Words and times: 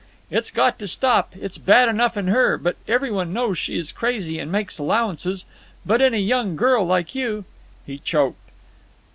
"It's 0.31 0.49
got 0.49 0.79
to 0.79 0.87
stop. 0.87 1.35
It's 1.39 1.59
bad 1.59 1.87
enough 1.87 2.17
in 2.17 2.25
her; 2.29 2.57
but 2.57 2.75
every 2.87 3.11
one 3.11 3.33
knows 3.33 3.59
she 3.59 3.77
is 3.77 3.91
crazy, 3.91 4.39
and 4.39 4.51
makes 4.51 4.79
allowances. 4.79 5.45
But 5.85 6.01
in 6.01 6.15
a 6.15 6.17
young 6.17 6.55
girl 6.55 6.83
like 6.83 7.13
you." 7.13 7.45
He 7.85 7.99
choked. 7.99 8.49